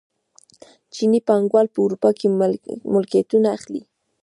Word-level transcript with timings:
چیني 0.93 1.19
پانګوال 1.27 1.67
په 1.73 1.79
اروپا 1.85 2.09
کې 2.19 2.27
ملکیتونه 2.93 3.47
اخلي. 3.57 3.81